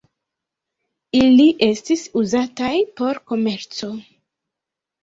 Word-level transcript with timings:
Ili 1.19 1.45
estis 1.67 2.07
uzataj 2.23 2.73
por 2.99 3.25
komerco. 3.35 3.97